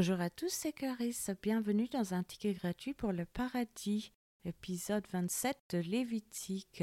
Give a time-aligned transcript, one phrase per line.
[0.00, 1.30] Bonjour à tous, c'est Clarisse.
[1.42, 4.14] Bienvenue dans un ticket gratuit pour le paradis,
[4.46, 6.82] épisode 27 de Lévitique.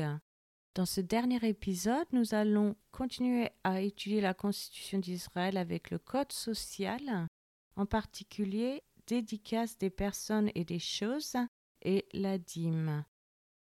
[0.76, 6.32] Dans ce dernier épisode, nous allons continuer à étudier la Constitution d'Israël avec le Code
[6.32, 7.28] social,
[7.76, 11.38] en particulier dédicace des personnes et des choses
[11.82, 13.04] et la dîme.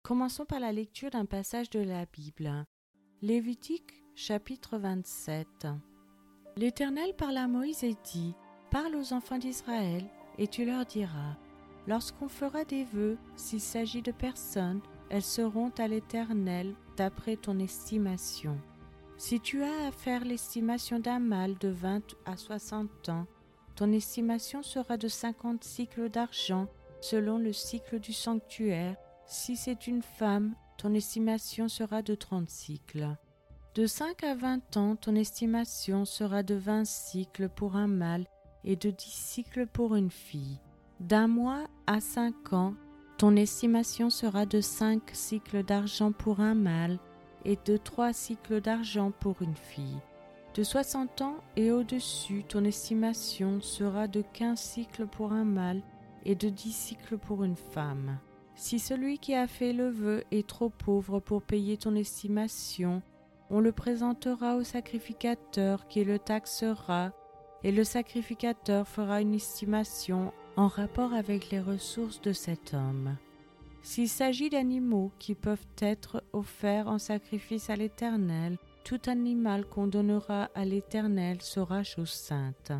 [0.03, 2.67] Commençons par la lecture d'un passage de la Bible.
[3.23, 5.69] Lévitique chapitre 27.
[6.56, 8.34] L'Éternel parla à Moïse et dit
[8.70, 10.05] Parle aux enfants d'Israël,
[10.38, 11.37] et tu leur diras
[11.87, 18.59] Lorsqu'on fera des vœux, s'il s'agit de personnes, elles seront à l'Éternel d'après ton estimation.
[19.19, 23.27] Si tu as à faire l'estimation d'un mâle de vingt à soixante ans,
[23.77, 26.67] ton estimation sera de cinquante cycles d'argent
[27.01, 28.97] selon le cycle du sanctuaire.
[29.27, 33.17] Si c'est une femme, ton estimation sera de trente cycles.
[33.75, 38.27] De cinq à vingt ans, ton estimation sera de vingt cycles pour un mâle
[38.67, 40.59] et de dix cycles pour une fille.
[41.00, 42.75] D'un mois à cinq ans,
[43.17, 46.98] ton estimation sera de cinq cycles d'argent pour un mâle
[47.44, 50.00] et de trois cycles d'argent pour une fille.
[50.55, 55.83] De soixante ans et au-dessus, ton estimation sera de quinze cycles pour un mâle
[56.25, 58.19] et de dix cycles pour une femme.
[58.55, 63.03] Si celui qui a fait le vœu est trop pauvre pour payer ton estimation,
[63.50, 67.12] on le présentera au sacrificateur qui le taxera
[67.65, 73.17] et le sacrificateur fera une estimation en rapport avec les ressources de cet homme.
[73.83, 80.51] S'il s'agit d'animaux qui peuvent être offerts en sacrifice à l'Éternel, tout animal qu'on donnera
[80.55, 82.73] à l'Éternel sera chose sainte.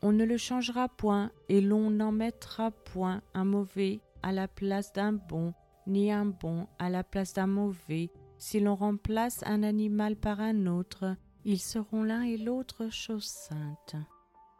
[0.00, 4.92] On ne le changera point et l'on n'en mettra point un mauvais à la place
[4.92, 5.54] d'un bon,
[5.88, 8.10] ni un bon à la place d'un mauvais.
[8.38, 13.96] Si l'on remplace un animal par un autre, ils seront l'un et l'autre chose sainte.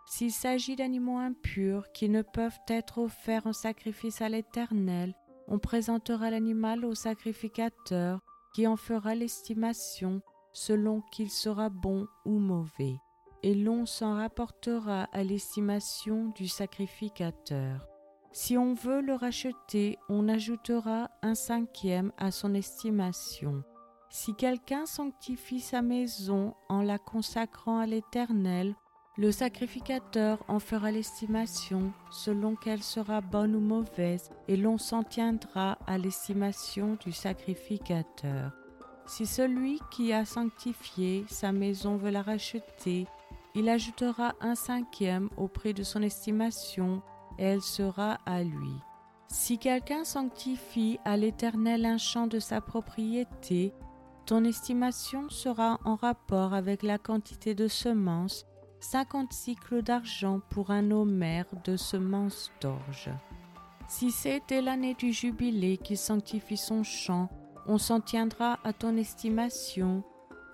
[0.06, 5.14] S'il s'agit d'animaux impurs qui ne peuvent être offerts en sacrifice à l'Éternel,
[5.48, 8.20] on présentera l'animal au sacrificateur
[8.54, 12.96] qui en fera l'estimation selon qu'il sera bon ou mauvais,
[13.42, 17.86] et l'on s'en rapportera à l'estimation du sacrificateur.
[18.32, 23.62] Si on veut le racheter, on ajoutera un cinquième à son estimation.
[24.10, 28.74] Si quelqu'un sanctifie sa maison en la consacrant à l'Éternel,
[29.18, 35.78] le sacrificateur en fera l'estimation selon qu'elle sera bonne ou mauvaise, et l'on s'en tiendra
[35.86, 38.52] à l'estimation du sacrificateur.
[39.06, 43.06] Si celui qui a sanctifié sa maison veut la racheter,
[43.54, 47.02] il ajoutera un cinquième au prix de son estimation,
[47.38, 48.74] et elle sera à lui.
[49.28, 53.74] Si quelqu'un sanctifie à l'Éternel un champ de sa propriété,
[54.28, 58.44] ton estimation sera en rapport avec la quantité de semences,
[58.78, 63.08] cinquante cycles d'argent pour un homère de semences d'orge.
[63.88, 67.30] Si c'est dès l'année du jubilé qu'il sanctifie son champ,
[67.66, 70.04] on s'en tiendra à ton estimation.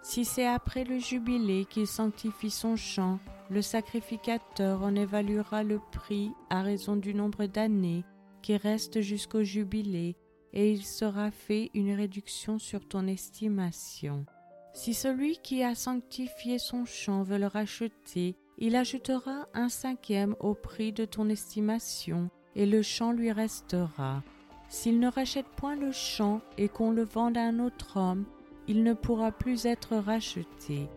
[0.03, 3.19] Si c'est après le jubilé qu'il sanctifie son champ,
[3.51, 8.05] le sacrificateur en évaluera le prix à raison du nombre d'années
[8.41, 10.17] qui restent jusqu'au jubilé
[10.55, 14.25] et il sera fait une réduction sur ton estimation.
[14.73, 20.55] Si celui qui a sanctifié son champ veut le racheter, il ajoutera un cinquième au
[20.55, 24.23] prix de ton estimation, et le champ lui restera.
[24.69, 28.25] S'il ne rachète point le champ et qu'on le vende à un autre homme,
[28.67, 30.89] il ne pourra plus être racheté.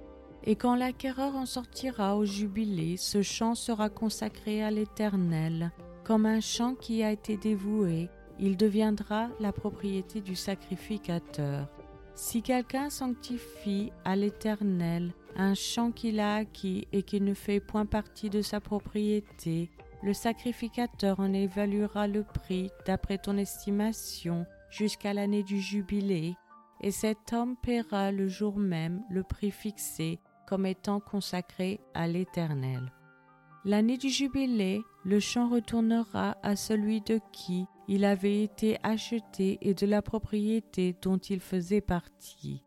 [0.44, 5.72] Et quand l'acquéreur en sortira au jubilé, ce champ sera consacré à l'Éternel,
[6.04, 8.10] comme un champ qui a été dévoué,
[8.40, 11.68] il deviendra la propriété du sacrificateur.
[12.16, 17.86] Si quelqu'un sanctifie à l'Éternel un champ qu'il a acquis et qui ne fait point
[17.86, 19.70] partie de sa propriété,
[20.04, 26.36] le sacrificateur en évaluera le prix d'après ton estimation jusqu'à l'année du jubilé,
[26.82, 32.92] et cet homme paiera le jour même le prix fixé comme étant consacré à l'Éternel.
[33.66, 39.74] L'année du jubilé, le champ retournera à celui de qui il avait été acheté et
[39.74, 42.64] de la propriété dont il faisait partie.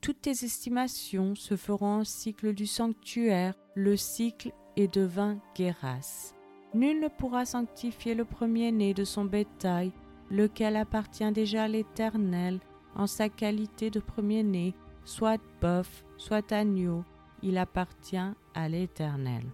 [0.00, 6.34] Toutes tes estimations se feront en cycle du sanctuaire, le cycle est de vingt guérasses.
[6.74, 9.92] Nul ne pourra sanctifier le premier-né de son bétail,
[10.30, 12.60] lequel appartient déjà à l'Éternel,
[12.96, 14.74] en sa qualité de premier-né,
[15.04, 17.04] soit bœuf, soit agneau,
[17.42, 18.16] il appartient
[18.54, 19.44] à l'Éternel.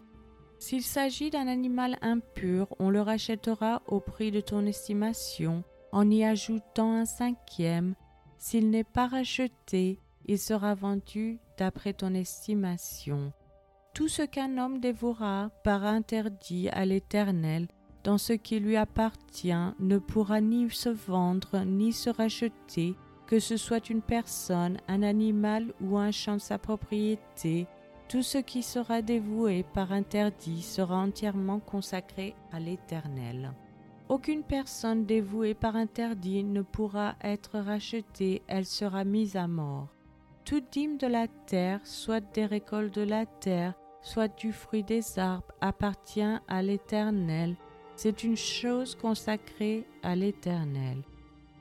[0.61, 6.23] S'il s'agit d'un animal impur, on le rachètera au prix de ton estimation, en y
[6.23, 7.95] ajoutant un cinquième.
[8.37, 13.33] S'il n'est pas racheté, il sera vendu d'après ton estimation.
[13.95, 17.67] Tout ce qu'un homme dévora par interdit à l'Éternel
[18.05, 22.95] dans ce qui lui appartient ne pourra ni se vendre ni se racheter,
[23.27, 27.67] que ce soit une personne, un animal ou un champ de sa propriété.
[28.11, 33.53] Tout ce qui sera dévoué par interdit sera entièrement consacré à l'Éternel.
[34.09, 39.87] Aucune personne dévouée par interdit ne pourra être rachetée, elle sera mise à mort.
[40.45, 45.21] Toute dîme de la terre, soit des récoltes de la terre, soit du fruit des
[45.21, 47.55] arbres, appartient à l'Éternel.
[47.95, 51.05] C'est une chose consacrée à l'Éternel.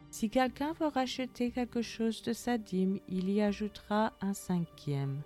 [0.09, 5.21] Si quelqu'un veut racheter quelque chose de sa dîme, il y ajoutera un cinquième.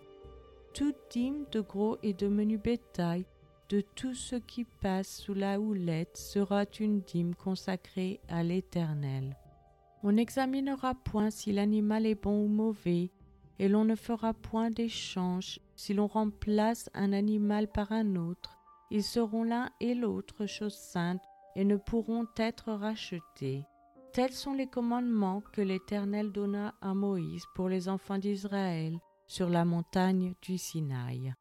[0.74, 3.26] Toute dîme de gros et de menu bétail,
[3.70, 9.38] de tout ce qui passe sous la houlette, sera une dîme consacrée à l'Éternel.
[10.02, 13.12] On n'examinera point si l'animal est bon ou mauvais,
[13.60, 18.58] et l'on ne fera point d'échange si l'on remplace un animal par un autre.
[18.90, 21.22] Ils seront l'un et l'autre chose sainte
[21.56, 23.64] et ne pourront être rachetés.
[24.12, 28.98] Tels sont les commandements que l'Éternel donna à Moïse pour les enfants d'Israël
[29.28, 31.34] sur la montagne du Sinaï.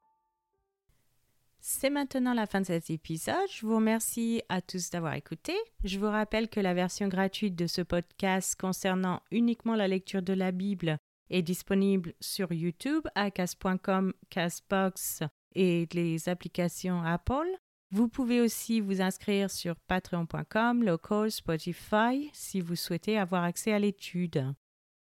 [1.65, 3.49] C'est maintenant la fin de cet épisode.
[3.49, 5.55] Je vous remercie à tous d'avoir écouté.
[5.85, 10.33] Je vous rappelle que la version gratuite de ce podcast concernant uniquement la lecture de
[10.33, 10.99] la Bible
[11.31, 15.23] est disponible sur YouTube, acas.com, Casbox
[15.55, 17.49] et les applications Apple.
[17.93, 23.79] Vous pouvez aussi vous inscrire sur patreon.com, local, Spotify si vous souhaitez avoir accès à
[23.79, 24.53] l'étude.